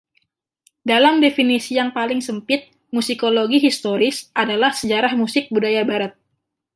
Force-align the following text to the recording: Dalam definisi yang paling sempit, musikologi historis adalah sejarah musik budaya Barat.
Dalam 0.91 1.15
definisi 1.25 1.71
yang 1.79 1.89
paling 1.97 2.21
sempit, 2.27 2.61
musikologi 2.95 3.57
historis 3.67 4.17
adalah 4.41 4.71
sejarah 4.79 5.13
musik 5.21 5.43
budaya 5.53 5.83
Barat. 5.89 6.13